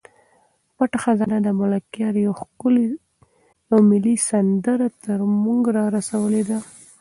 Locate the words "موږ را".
5.43-5.85